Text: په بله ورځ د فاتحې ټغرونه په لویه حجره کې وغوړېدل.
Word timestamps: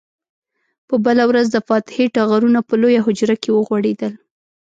په 0.87 0.95
بله 1.05 1.23
ورځ 1.29 1.47
د 1.51 1.57
فاتحې 1.67 2.05
ټغرونه 2.15 2.59
په 2.67 2.73
لویه 2.81 3.01
حجره 3.05 3.35
کې 3.43 3.49
وغوړېدل. 3.53 4.13